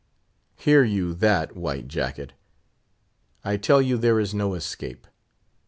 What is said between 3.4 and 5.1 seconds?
I tell you there is no escape.